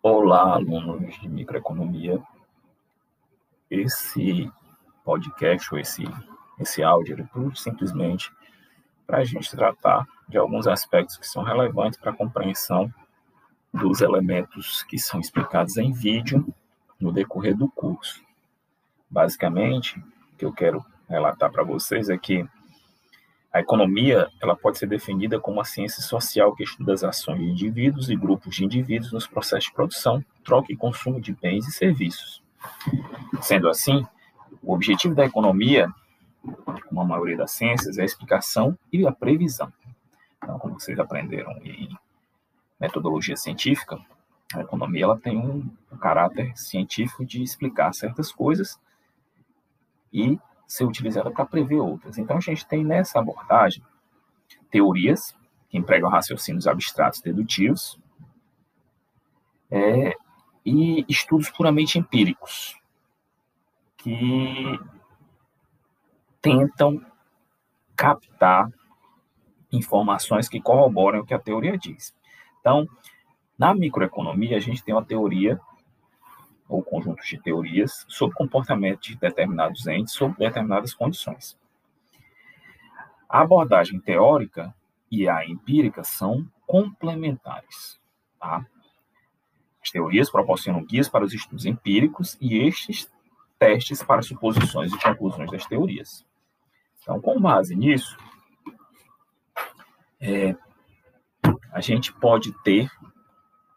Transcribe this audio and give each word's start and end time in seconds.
Olá, 0.00 0.54
alunos 0.54 1.18
de 1.20 1.28
microeconomia. 1.28 2.22
Esse 3.68 4.48
podcast 5.04 5.74
ou 5.74 5.80
esse, 5.80 6.04
esse 6.60 6.84
áudio 6.84 7.20
é 7.20 7.24
tudo 7.32 7.56
simplesmente 7.56 8.32
para 9.04 9.18
a 9.18 9.24
gente 9.24 9.50
tratar 9.50 10.06
de 10.28 10.38
alguns 10.38 10.68
aspectos 10.68 11.16
que 11.16 11.26
são 11.26 11.42
relevantes 11.42 11.98
para 11.98 12.12
a 12.12 12.16
compreensão 12.16 12.94
dos 13.74 14.00
elementos 14.00 14.84
que 14.84 15.00
são 15.00 15.18
explicados 15.18 15.76
em 15.76 15.92
vídeo 15.92 16.46
no 17.00 17.10
decorrer 17.10 17.56
do 17.56 17.68
curso. 17.68 18.22
Basicamente, 19.10 19.98
o 19.98 20.36
que 20.36 20.44
eu 20.44 20.52
quero 20.52 20.84
relatar 21.08 21.50
para 21.50 21.64
vocês 21.64 22.08
é 22.08 22.16
que 22.16 22.48
a 23.52 23.60
economia 23.60 24.28
ela 24.42 24.54
pode 24.54 24.78
ser 24.78 24.86
definida 24.86 25.40
como 25.40 25.56
uma 25.58 25.64
ciência 25.64 26.02
social 26.02 26.54
que 26.54 26.62
estuda 26.62 26.92
as 26.92 27.02
ações 27.02 27.38
de 27.38 27.46
indivíduos 27.46 28.10
e 28.10 28.16
grupos 28.16 28.56
de 28.56 28.64
indivíduos 28.64 29.12
nos 29.12 29.26
processos 29.26 29.64
de 29.66 29.72
produção, 29.72 30.24
troca 30.44 30.72
e 30.72 30.76
consumo 30.76 31.20
de 31.20 31.32
bens 31.32 31.66
e 31.66 31.72
serviços. 31.72 32.42
Sendo 33.40 33.68
assim, 33.68 34.06
o 34.62 34.74
objetivo 34.74 35.14
da 35.14 35.24
economia, 35.24 35.88
como 36.88 37.00
a 37.00 37.04
maioria 37.04 37.36
das 37.36 37.52
ciências, 37.52 37.98
é 37.98 38.02
a 38.02 38.04
explicação 38.04 38.76
e 38.92 39.06
a 39.06 39.12
previsão. 39.12 39.72
Então, 40.36 40.58
como 40.58 40.78
vocês 40.78 40.98
aprenderam 40.98 41.52
em 41.62 41.88
metodologia 42.78 43.36
científica, 43.36 43.98
a 44.54 44.60
economia 44.60 45.04
ela 45.04 45.18
tem 45.18 45.36
um, 45.36 45.68
caráter 46.00 46.56
científico 46.56 47.24
de 47.24 47.42
explicar 47.42 47.92
certas 47.92 48.30
coisas 48.30 48.78
e 50.12 50.38
ser 50.68 50.84
utilizada 50.84 51.30
para 51.30 51.46
prever 51.46 51.80
outras. 51.80 52.18
Então, 52.18 52.36
a 52.36 52.40
gente 52.40 52.66
tem 52.68 52.84
nessa 52.84 53.18
abordagem 53.18 53.82
teorias 54.70 55.34
que 55.70 55.78
empregam 55.78 56.10
raciocínios 56.10 56.66
abstratos 56.66 57.22
dedutivos 57.22 57.98
é, 59.70 60.14
e 60.64 61.04
estudos 61.08 61.50
puramente 61.50 61.98
empíricos 61.98 62.78
que 63.96 64.78
tentam 66.40 67.04
captar 67.96 68.70
informações 69.72 70.48
que 70.48 70.60
corroboram 70.60 71.20
o 71.20 71.26
que 71.26 71.34
a 71.34 71.38
teoria 71.38 71.76
diz. 71.76 72.14
Então, 72.60 72.86
na 73.58 73.74
microeconomia, 73.74 74.56
a 74.56 74.60
gente 74.60 74.82
tem 74.84 74.94
uma 74.94 75.04
teoria 75.04 75.60
ou 76.68 76.82
conjuntos 76.82 77.26
de 77.26 77.40
teorias 77.40 78.04
sobre 78.08 78.36
comportamento 78.36 79.00
de 79.00 79.16
determinados 79.16 79.86
entes 79.86 80.12
sob 80.12 80.36
determinadas 80.36 80.92
condições. 80.92 81.58
A 83.28 83.40
abordagem 83.40 83.98
teórica 84.00 84.74
e 85.10 85.28
a 85.28 85.44
empírica 85.46 86.04
são 86.04 86.46
complementares. 86.66 87.98
Tá? 88.38 88.64
As 89.82 89.90
teorias 89.90 90.30
proporcionam 90.30 90.84
guias 90.84 91.08
para 91.08 91.24
os 91.24 91.32
estudos 91.32 91.64
empíricos 91.64 92.36
e 92.40 92.58
estes 92.58 93.10
testes 93.58 94.02
para 94.02 94.22
suposições 94.22 94.92
e 94.92 94.98
conclusões 94.98 95.50
das 95.50 95.66
teorias. 95.66 96.24
Então, 97.00 97.20
com 97.20 97.40
base 97.40 97.74
nisso, 97.74 98.16
é, 100.20 100.54
a 101.72 101.80
gente 101.80 102.12
pode 102.12 102.52
ter 102.62 102.90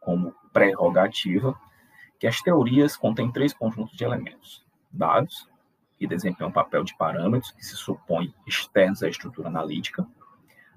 como 0.00 0.32
prerrogativa 0.52 1.58
que 2.18 2.26
as 2.26 2.40
teorias 2.40 2.96
contêm 2.96 3.30
três 3.30 3.52
conjuntos 3.52 3.96
de 3.96 4.04
elementos: 4.04 4.64
dados, 4.90 5.48
que 5.98 6.06
desempenham 6.06 6.50
um 6.50 6.52
papel 6.52 6.84
de 6.84 6.96
parâmetros 6.96 7.50
que 7.52 7.64
se 7.64 7.76
supõem 7.76 8.34
externos 8.46 9.02
à 9.02 9.08
estrutura 9.08 9.48
analítica, 9.48 10.06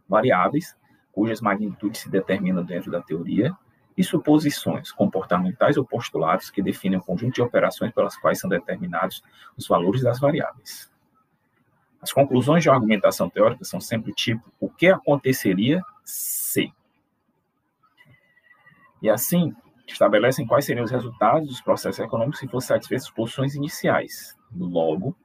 variáveis, 0.08 0.76
cujas 1.12 1.42
magnitudes 1.42 2.02
se 2.02 2.10
determinam 2.10 2.64
dentro 2.64 2.92
da 2.92 3.02
teoria, 3.02 3.56
e 4.00 4.04
suposições 4.04 4.94
comportamentais 4.94 5.76
ou 5.76 5.84
postulados 5.84 6.50
que 6.50 6.62
definem 6.62 7.00
o 7.00 7.04
conjunto 7.04 7.36
de 7.36 7.42
operações 7.42 7.94
pelas 7.94 8.16
quais 8.16 8.40
são 8.40 8.50
determinados 8.50 9.22
os 9.58 9.67
valores 9.67 10.02
das 10.02 10.22
variáveis. 10.22 10.90
As 12.02 12.14
conclusões 12.14 12.64
de 12.64 12.70
uma 12.70 12.76
argumentação 12.76 13.30
teórica 13.30 13.66
são 13.66 13.82
sempre 13.82 14.14
tipo 14.14 14.50
o 14.58 14.70
que 14.70 14.88
aconteceria 14.88 15.83
se. 16.06 16.73
E 19.02 19.10
assim, 19.10 19.54
estabelecem 19.94 20.45
quais 20.45 20.66
seriam 20.66 20.86
os 20.86 20.92
resultados 20.92 21.48
dos 21.48 21.61
processos 21.61 22.00
econômicos 22.00 22.39
se 22.39 22.48
fossem 22.48 22.70
satisfeitas 22.70 23.08
as 23.08 23.14
posições 23.14 23.55
iniciais. 23.55 24.38
Logo, 24.55 25.16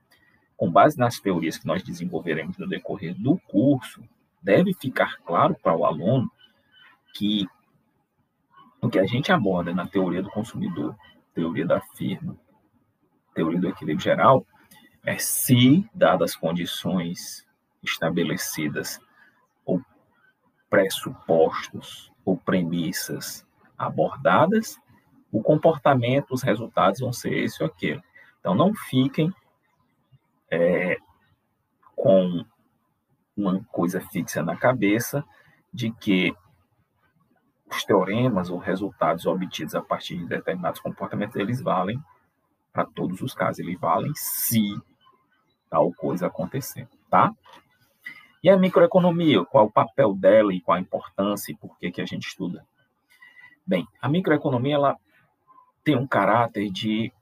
com 0.56 0.70
base 0.70 0.98
nas 0.98 1.18
teorias 1.18 1.58
que 1.58 1.66
nós 1.66 1.82
desenvolveremos 1.82 2.56
no 2.58 2.68
decorrer 2.68 3.14
do 3.14 3.38
curso, 3.48 4.02
deve 4.42 4.74
ficar 4.74 5.16
claro 5.24 5.56
para 5.62 5.76
o 5.76 5.84
aluno 5.84 6.30
que 7.14 7.46
o 8.80 8.88
que 8.88 8.98
a 8.98 9.06
gente 9.06 9.32
aborda 9.32 9.74
na 9.74 9.86
teoria 9.86 10.22
do 10.22 10.30
consumidor, 10.30 10.94
teoria 11.34 11.66
da 11.66 11.80
firma, 11.80 12.36
teoria 13.34 13.60
do 13.60 13.68
equilíbrio 13.68 14.04
geral, 14.04 14.46
é 15.04 15.16
se, 15.18 15.88
dadas 15.94 16.32
as 16.32 16.36
condições 16.36 17.46
estabelecidas 17.82 19.00
ou 19.64 19.82
pressupostos 20.68 22.12
ou 22.24 22.36
premissas 22.36 23.46
abordadas, 23.86 24.78
o 25.30 25.42
comportamento, 25.42 26.32
os 26.32 26.42
resultados 26.42 27.00
vão 27.00 27.12
ser 27.12 27.32
esse 27.32 27.62
ou 27.62 27.68
aquele. 27.68 28.02
Então, 28.40 28.54
não 28.54 28.74
fiquem 28.74 29.32
é, 30.50 30.98
com 31.96 32.44
uma 33.36 33.64
coisa 33.64 34.00
fixa 34.00 34.42
na 34.42 34.56
cabeça 34.56 35.24
de 35.72 35.90
que 35.90 36.34
os 37.68 37.84
teoremas 37.84 38.50
ou 38.50 38.58
resultados 38.58 39.26
obtidos 39.26 39.74
a 39.74 39.82
partir 39.82 40.18
de 40.18 40.26
determinados 40.26 40.80
comportamentos, 40.80 41.36
eles 41.36 41.60
valem 41.60 42.00
para 42.72 42.84
todos 42.84 43.20
os 43.20 43.34
casos, 43.34 43.58
eles 43.58 43.78
valem 43.78 44.12
se 44.14 44.80
tal 45.68 45.92
coisa 45.92 46.26
acontecer, 46.26 46.88
tá? 47.10 47.32
E 48.42 48.50
a 48.50 48.56
microeconomia, 48.56 49.44
qual 49.44 49.66
o 49.66 49.72
papel 49.72 50.14
dela 50.14 50.52
e 50.52 50.60
qual 50.60 50.76
a 50.76 50.80
importância 50.80 51.50
e 51.50 51.56
por 51.56 51.76
que, 51.78 51.90
que 51.90 52.00
a 52.00 52.06
gente 52.06 52.28
estuda? 52.28 52.64
Bem, 53.66 53.86
a 54.00 54.08
microeconomia 54.08 54.74
ela 54.74 54.96
tem 55.82 55.96
um 55.96 56.06
caráter 56.06 56.70
de 56.70 57.12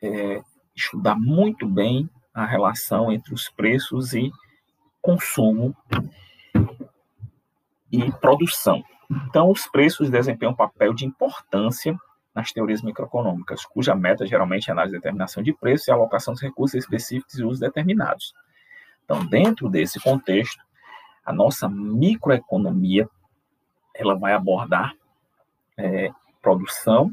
é, 0.00 0.42
estudar 0.74 1.16
muito 1.16 1.66
bem 1.66 2.08
a 2.32 2.46
relação 2.46 3.12
entre 3.12 3.34
os 3.34 3.48
preços 3.48 4.12
e 4.14 4.30
consumo 5.00 5.76
e 7.90 8.10
produção. 8.12 8.82
Então, 9.28 9.50
os 9.50 9.66
preços 9.66 10.08
desempenham 10.08 10.52
um 10.52 10.56
papel 10.56 10.94
de 10.94 11.04
importância 11.04 11.98
nas 12.34 12.50
teorias 12.50 12.80
microeconômicas, 12.80 13.66
cuja 13.66 13.94
meta 13.94 14.26
geralmente 14.26 14.68
é 14.68 14.72
a 14.72 14.74
análise 14.74 14.92
de 14.92 14.98
determinação 14.98 15.42
de 15.42 15.52
preços 15.52 15.88
e 15.88 15.90
alocação 15.90 16.32
dos 16.32 16.42
recursos 16.42 16.74
específicos 16.78 17.38
e 17.38 17.44
usos 17.44 17.60
determinados. 17.60 18.32
Então, 19.04 19.26
dentro 19.26 19.68
desse 19.68 20.00
contexto, 20.00 20.62
a 21.24 21.32
nossa 21.32 21.68
microeconomia 21.68 23.08
ela 23.94 24.14
vai 24.14 24.32
abordar 24.32 24.94
é, 25.76 26.10
produção, 26.40 27.12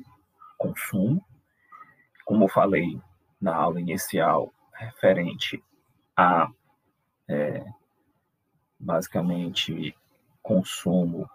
consumo, 0.58 1.24
como 2.25 2.46
eu 2.46 2.50
falei 2.50 3.00
na 3.42 3.56
aula 3.56 3.80
inicial, 3.80 4.53
referente 4.74 5.64
a 6.16 6.50
é, 7.28 7.64
basicamente 8.80 9.96
consumo 10.42 11.30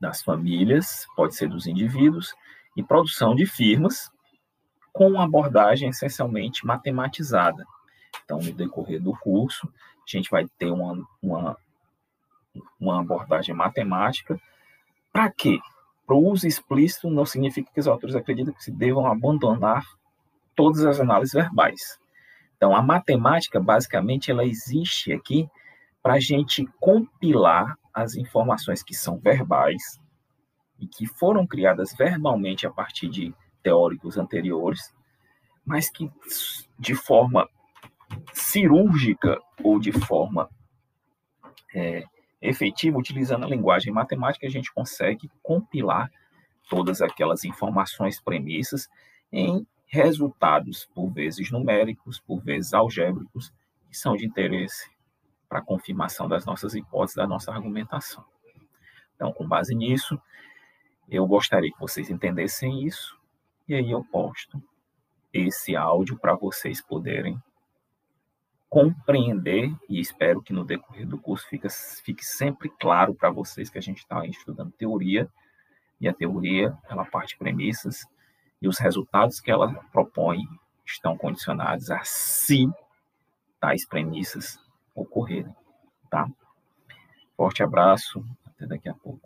das 0.00 0.22
famílias, 0.22 1.06
pode 1.16 1.34
ser 1.34 1.48
dos 1.48 1.66
indivíduos, 1.66 2.34
e 2.76 2.82
produção 2.82 3.34
de 3.34 3.46
firmas, 3.46 4.10
com 4.92 5.08
uma 5.08 5.24
abordagem 5.24 5.88
essencialmente 5.88 6.66
matematizada. 6.66 7.64
Então, 8.24 8.38
no 8.38 8.52
decorrer 8.52 9.00
do 9.02 9.16
curso, 9.16 9.66
a 9.66 10.04
gente 10.06 10.30
vai 10.30 10.46
ter 10.58 10.70
uma, 10.70 11.04
uma, 11.22 11.56
uma 12.78 13.00
abordagem 13.00 13.54
matemática. 13.54 14.40
Para 15.12 15.30
quê? 15.30 15.58
O 16.06 16.14
uso 16.16 16.46
explícito 16.46 17.08
não 17.08 17.24
significa 17.24 17.70
que 17.72 17.80
os 17.80 17.88
autores 17.88 18.14
acreditam 18.14 18.52
que 18.52 18.62
se 18.62 18.70
devam 18.70 19.06
abandonar 19.06 19.84
todas 20.54 20.84
as 20.84 21.00
análises 21.00 21.32
verbais. 21.32 21.98
Então, 22.56 22.76
a 22.76 22.82
matemática, 22.82 23.60
basicamente, 23.60 24.30
ela 24.30 24.44
existe 24.44 25.12
aqui 25.12 25.48
para 26.02 26.14
a 26.14 26.20
gente 26.20 26.66
compilar 26.80 27.78
as 27.92 28.14
informações 28.14 28.82
que 28.82 28.94
são 28.94 29.18
verbais 29.18 30.00
e 30.78 30.86
que 30.86 31.06
foram 31.06 31.46
criadas 31.46 31.94
verbalmente 31.96 32.66
a 32.66 32.70
partir 32.70 33.08
de 33.08 33.34
teóricos 33.62 34.18
anteriores, 34.18 34.94
mas 35.64 35.88
que 35.88 36.10
de 36.78 36.94
forma 36.94 37.48
cirúrgica 38.32 39.38
ou 39.62 39.78
de 39.78 39.92
forma 39.92 40.50
é, 41.74 42.04
efetiva, 42.48 42.98
utilizando 42.98 43.44
a 43.44 43.48
linguagem 43.48 43.92
matemática, 43.92 44.46
a 44.46 44.50
gente 44.50 44.72
consegue 44.72 45.30
compilar 45.42 46.10
todas 46.68 47.00
aquelas 47.00 47.44
informações, 47.44 48.20
premissas, 48.20 48.88
em 49.32 49.66
resultados, 49.86 50.88
por 50.94 51.10
vezes 51.10 51.50
numéricos, 51.50 52.20
por 52.20 52.40
vezes 52.40 52.74
algébricos, 52.74 53.52
que 53.88 53.96
são 53.96 54.16
de 54.16 54.26
interesse 54.26 54.90
para 55.48 55.60
a 55.60 55.64
confirmação 55.64 56.28
das 56.28 56.44
nossas 56.44 56.74
hipóteses, 56.74 57.16
da 57.16 57.26
nossa 57.26 57.52
argumentação. 57.52 58.24
Então, 59.14 59.32
com 59.32 59.46
base 59.46 59.74
nisso, 59.74 60.20
Eu 61.08 61.26
gostaria 61.26 61.70
que 61.70 61.78
vocês 61.78 62.10
entendessem 62.10 62.84
isso, 62.84 63.18
e 63.68 63.74
aí 63.74 63.90
eu 63.90 64.02
posto 64.04 64.62
esse 65.32 65.76
áudio 65.76 66.18
para 66.18 66.34
vocês 66.34 66.80
poderem 66.80 67.40
compreender, 68.74 69.72
e 69.88 70.00
espero 70.00 70.42
que 70.42 70.52
no 70.52 70.64
decorrer 70.64 71.06
do 71.06 71.16
curso 71.16 71.46
fique, 71.48 72.24
sempre 72.24 72.68
claro 72.68 73.14
para 73.14 73.30
vocês 73.30 73.70
que 73.70 73.78
a 73.78 73.80
gente 73.80 73.98
está 73.98 74.26
estudando 74.26 74.72
teoria, 74.72 75.30
e 76.00 76.08
a 76.08 76.12
teoria, 76.12 76.76
ela 76.88 77.04
parte 77.04 77.38
premissas, 77.38 78.04
e 78.60 78.66
os 78.66 78.76
resultados 78.78 79.38
que 79.38 79.48
ela 79.48 79.72
propõe 79.92 80.40
estão 80.84 81.16
condicionados 81.16 81.88
a 81.88 82.00
se 82.02 82.66
tais 83.60 83.86
premissas 83.86 84.58
ocorrerem, 84.92 85.54
tá? 86.10 86.28
Forte 87.36 87.62
abraço, 87.62 88.26
até 88.44 88.66
daqui 88.66 88.88
a 88.88 88.94
pouco. 88.94 89.22